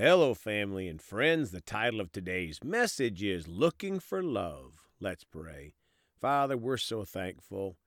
[0.00, 1.50] Hello, family and friends.
[1.50, 4.84] The title of today's message is Looking for Love.
[5.00, 5.74] Let's pray.
[6.20, 7.78] Father, we're so thankful.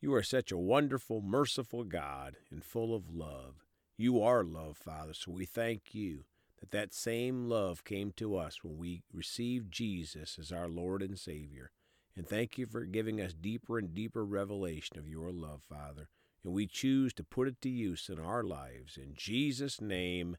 [0.00, 3.66] You are such a wonderful, merciful God and full of love.
[3.98, 6.24] You are love, Father, so we thank you
[6.60, 11.18] that that same love came to us when we received Jesus as our Lord and
[11.18, 11.72] Savior.
[12.16, 16.08] And thank you for giving us deeper and deeper revelation of your love, Father.
[16.42, 18.96] And we choose to put it to use in our lives.
[18.96, 20.38] In Jesus' name, Amen.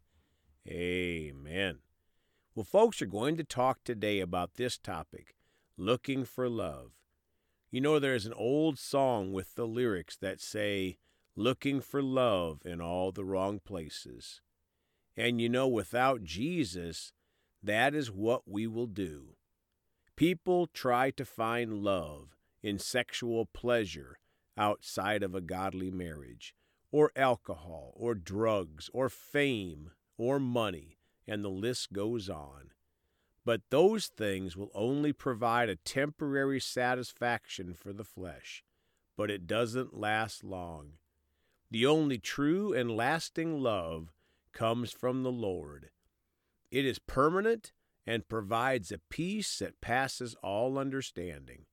[2.54, 5.35] Well, folks are going to talk today about this topic
[5.77, 6.91] looking for love.
[7.72, 10.98] You know, there's an old song with the lyrics that say,
[11.35, 14.41] looking for love in all the wrong places.
[15.16, 17.13] And you know, without Jesus,
[17.63, 19.35] that is what we will do.
[20.16, 24.20] People try to find love in sexual pleasure
[24.57, 26.54] outside of a godly marriage,
[26.91, 32.70] or alcohol, or drugs, or fame, or money, and the list goes on.
[33.43, 38.63] But those things will only provide a temporary satisfaction for the flesh,
[39.18, 40.91] but it doesn't last long.
[41.71, 44.13] The only true and lasting love
[44.54, 45.90] comes from the Lord.
[46.70, 47.71] It is permanent
[48.05, 51.65] and provides a peace that passes all understanding.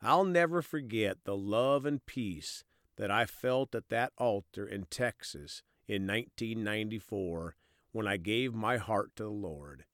[0.00, 2.64] I'll never forget the love and peace
[2.96, 7.54] that I felt at that altar in Texas in 1994
[7.96, 9.86] when I gave my heart to the Lord.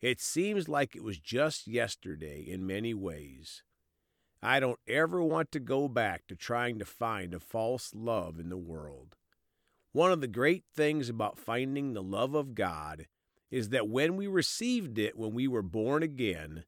[0.00, 3.62] It seems like it was just yesterday in many ways.
[4.42, 8.48] I don't ever want to go back to trying to find a false love in
[8.48, 9.16] the world.
[9.92, 13.06] One of the great things about finding the love of God
[13.50, 16.64] is that when we received it when we were born again,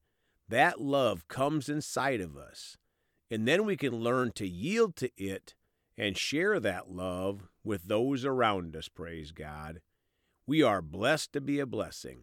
[0.49, 2.77] that love comes inside of us,
[3.31, 5.55] and then we can learn to yield to it
[5.97, 9.81] and share that love with those around us, praise God.
[10.49, 12.21] We are blessed to be a blessing.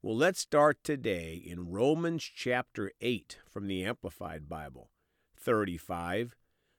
[0.00, 4.88] Well, let's start today in Romans chapter 8 from the Amplified Bible.
[5.36, 6.34] 35.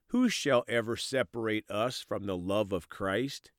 [0.07, 3.51] Who shall ever separate us from the love of Christ?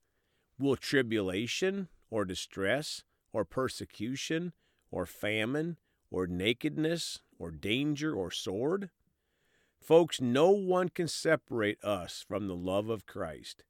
[0.59, 4.51] Will tribulation, or distress, or persecution,
[4.91, 5.77] or famine,
[6.11, 8.89] or nakedness, or danger, or sword?
[9.79, 13.63] Folks, no one can separate us from the love of Christ.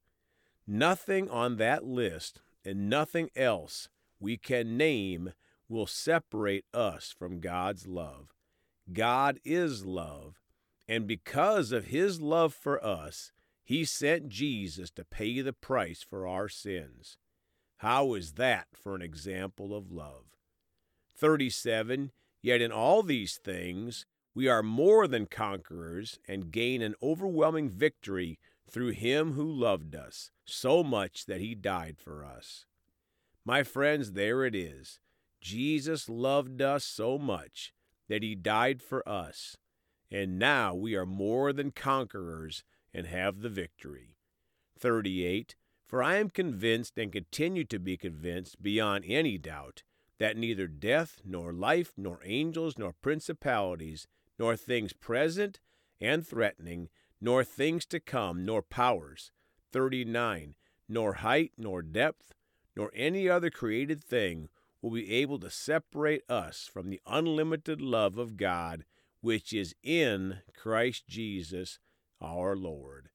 [0.65, 3.89] Nothing on that list and nothing else
[4.19, 5.33] we can name
[5.69, 8.33] will separate us from God's love.
[8.91, 10.39] God is love,
[10.87, 13.31] and because of his love for us,
[13.63, 17.17] he sent Jesus to pay the price for our sins.
[17.77, 20.25] How is that for an example of love?
[21.17, 22.11] 37.
[22.41, 24.05] Yet in all these things,
[24.35, 28.37] we are more than conquerors and gain an overwhelming victory
[28.69, 32.65] through him who loved us so much that he died for us.
[33.45, 34.99] My friends, there it is.
[35.39, 37.73] Jesus loved us so much
[38.09, 39.57] that he died for us,
[40.11, 44.15] and now we are more than conquerors and have the victory.
[44.79, 45.55] 38.
[45.85, 49.83] For I am convinced and continue to be convinced beyond any doubt
[50.17, 54.07] that neither death, nor life, nor angels, nor principalities,
[54.39, 55.59] nor things present
[56.01, 56.89] and threatening,
[57.25, 59.31] nor things to come, nor powers.
[59.73, 60.53] 39.
[60.87, 62.35] Nor height, nor depth,
[62.77, 64.47] nor any other created thing
[64.79, 68.85] will be able to separate us from the unlimited love of God
[69.21, 71.79] which is in Christ Jesus
[72.21, 73.09] our Lord.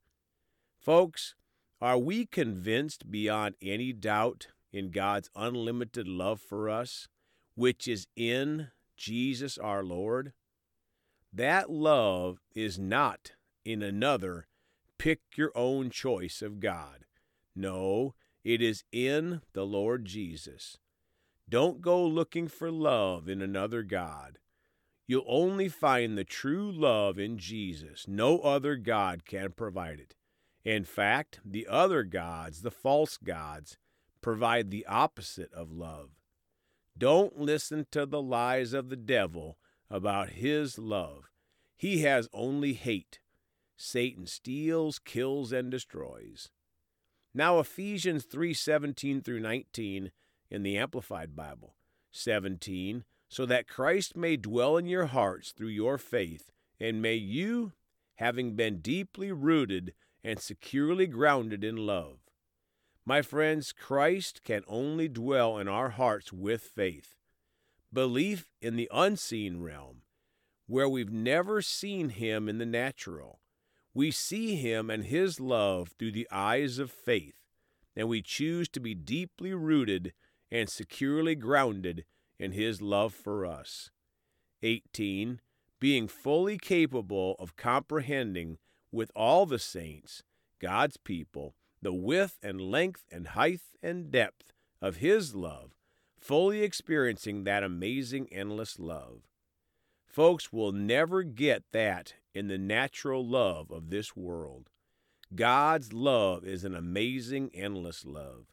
[0.81, 1.37] Folks,
[1.81, 7.07] are we convinced beyond any doubt in God's unlimited love for us,
[7.55, 10.33] which is in Jesus our Lord?
[11.33, 13.35] That love is not
[13.65, 14.47] in another
[14.99, 17.07] pick your own choice of God.
[17.57, 20.79] No, it is in the Lord Jesus.
[21.49, 24.39] Don't go looking for love in another God.
[25.07, 28.07] You'll only find the true love in Jesus.
[28.07, 30.15] No other God can provide it.
[30.65, 33.79] In fact, the other gods, the false gods,
[34.21, 36.11] provide the opposite of love.
[36.97, 39.57] Don't listen to the lies of the devil
[39.89, 41.31] about his love.
[41.77, 43.20] He has only hate.
[43.83, 46.51] Satan steals, kills, and destroys.
[47.33, 50.13] Now Ephesians 3:17 through 19
[50.51, 51.77] in the Amplified Bible.
[52.11, 57.73] 17 so that Christ may dwell in your hearts through your faith and may you
[58.17, 62.19] having been deeply rooted and securely grounded in love.
[63.07, 67.17] My friends, Christ can only dwell in our hearts with faith.
[67.91, 70.03] Belief in the unseen realm,
[70.67, 73.41] where we've never seen Him in the natural.
[73.93, 77.41] We see Him and His love through the eyes of faith,
[77.97, 80.13] and we choose to be deeply rooted
[80.51, 82.05] and securely grounded
[82.39, 83.91] in His love for us.
[84.63, 85.41] 18.
[85.81, 88.59] Being fully capable of comprehending
[88.93, 90.23] with all the saints,
[90.61, 94.53] God's people, the width and length and height and depth
[94.83, 95.73] of His love,
[96.19, 99.30] fully experiencing that amazing, endless love.
[100.11, 104.69] Folks will never get that in the natural love of this world.
[105.37, 108.47] God's love is an amazing, endless love.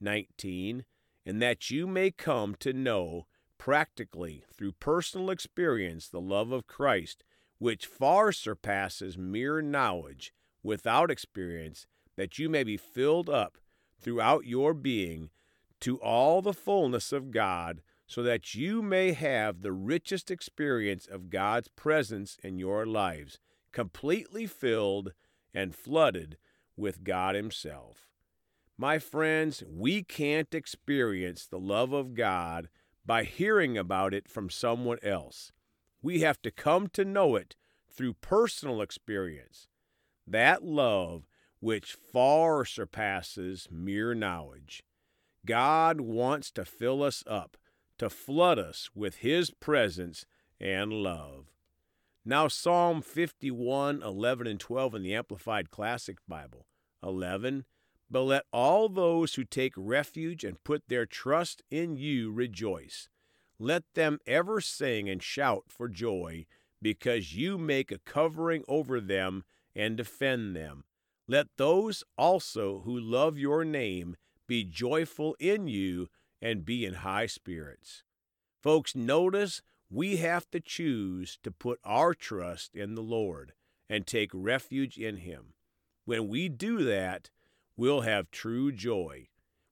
[0.00, 0.86] 19.
[1.26, 3.26] And that you may come to know
[3.58, 7.22] practically through personal experience the love of Christ,
[7.58, 11.86] which far surpasses mere knowledge without experience,
[12.16, 13.58] that you may be filled up
[14.00, 15.28] throughout your being
[15.80, 17.82] to all the fullness of God,
[18.14, 23.40] so that you may have the richest experience of God's presence in your lives,
[23.72, 25.14] completely filled
[25.52, 26.36] and flooded
[26.76, 28.08] with God Himself.
[28.78, 32.68] My friends, we can't experience the love of God
[33.04, 35.50] by hearing about it from someone else.
[36.00, 37.56] We have to come to know it
[37.90, 39.66] through personal experience.
[40.24, 41.26] That love
[41.58, 44.84] which far surpasses mere knowledge.
[45.44, 47.56] God wants to fill us up,
[47.98, 50.24] to flood us with His presence
[50.60, 51.46] and love.
[52.24, 56.66] Now, Psalm 51, 11, and 12 in the Amplified Classic Bible.
[57.02, 57.64] 11.
[58.10, 63.08] But let all those who take refuge and put their trust in you rejoice.
[63.58, 66.46] Let them ever sing and shout for joy,
[66.80, 69.44] because you make a covering over them
[69.74, 70.84] and defend them.
[71.26, 76.08] Let those also who love your name be joyful in you
[76.44, 78.02] and be in high spirits.
[78.62, 83.54] Folks, notice we have to choose to put our trust in the Lord
[83.88, 85.54] and take refuge in Him.
[86.04, 87.30] When we do that,
[87.78, 89.28] we'll have true joy.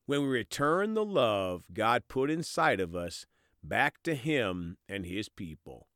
[0.07, 3.27] When we return the love God put inside of us
[3.63, 5.89] back to Him and His people.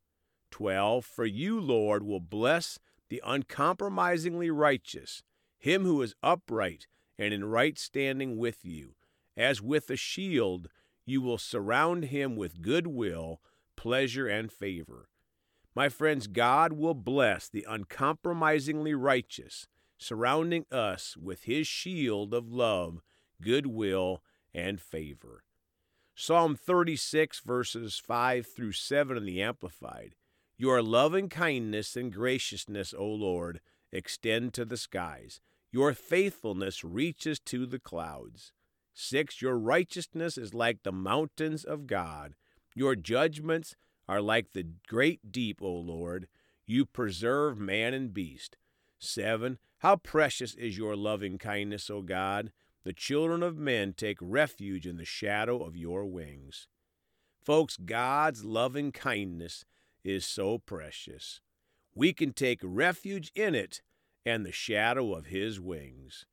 [0.51, 1.07] 12.
[1.07, 2.79] For you, Lord, will bless
[3.09, 5.23] the uncompromisingly righteous,
[5.59, 6.87] him who is upright
[7.19, 8.96] and in right standing with you.
[9.37, 10.69] As with a shield,
[11.05, 13.41] you will surround him with goodwill,
[13.77, 15.09] pleasure, and favor.
[15.75, 19.69] My friends, God will bless the uncompromisingly righteous
[19.99, 23.01] surrounding us with his shield of love,
[23.41, 24.23] goodwill,
[24.55, 25.45] and favor.
[26.15, 30.15] Psalm 36, verses 5 through 7 in the Amplified.
[30.57, 33.61] Your loving kindness and graciousness, O Lord,
[33.93, 35.41] extend to the skies.
[35.71, 38.53] Your faithfulness reaches to the clouds.
[38.99, 39.43] 6.
[39.43, 42.35] Your righteousness is like the mountains of God.
[42.75, 43.77] Your judgments
[44.09, 46.29] are like the great deep, O Lord.
[46.67, 48.57] You preserve man and beast.
[48.99, 49.59] 7.
[49.81, 52.51] How precious is your loving kindness, O God!
[52.85, 56.67] The children of men take refuge in the shadow of your wings.
[57.45, 59.65] Folks, God's loving kindness
[60.05, 61.41] is so precious.
[61.95, 63.83] We can take refuge in it
[64.25, 66.25] and the shadow of his wings.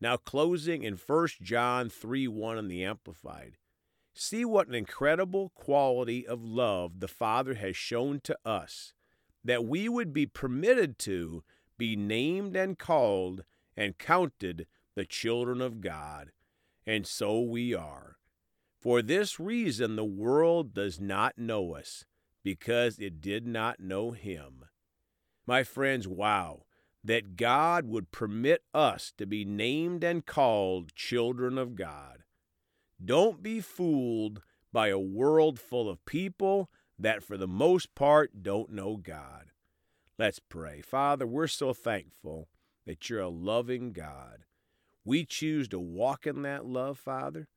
[0.00, 3.58] Now, closing in 1 John 3 1 in the Amplified.
[4.14, 8.92] See what an incredible quality of love the Father has shown to us,
[9.44, 11.44] that we would be permitted to
[11.78, 13.44] be named and called
[13.76, 16.32] and counted the children of God.
[16.86, 18.16] And so we are.
[18.78, 22.04] For this reason, the world does not know us,
[22.42, 24.64] because it did not know Him.
[25.46, 26.64] My friends, wow,
[27.02, 32.24] that God would permit us to be named and called children of God.
[33.02, 34.42] Don't be fooled
[34.72, 39.46] by a world full of people that, for the most part, don't know God.
[40.18, 40.82] Let's pray.
[40.82, 42.48] Father, we're so thankful
[42.86, 44.44] that you're a loving God.
[45.04, 47.48] We choose to walk in that love, Father.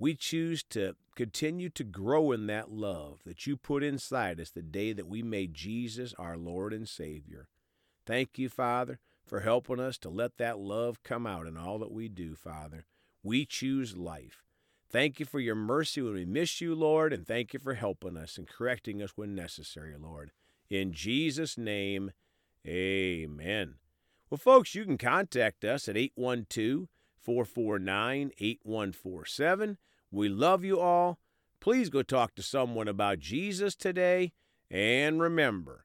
[0.00, 4.62] We choose to continue to grow in that love that you put inside us the
[4.62, 7.48] day that we made Jesus our Lord and Savior.
[8.08, 11.92] Thank you, Father, for helping us to let that love come out in all that
[11.92, 12.86] we do, Father.
[13.22, 14.46] We choose life.
[14.90, 18.16] Thank you for your mercy when we miss you, Lord, and thank you for helping
[18.16, 20.30] us and correcting us when necessary, Lord.
[20.70, 22.12] In Jesus' name,
[22.66, 23.74] amen.
[24.30, 26.88] Well, folks, you can contact us at 812
[27.18, 29.76] 449 8147.
[30.10, 31.18] We love you all.
[31.60, 34.32] Please go talk to someone about Jesus today.
[34.70, 35.84] And remember,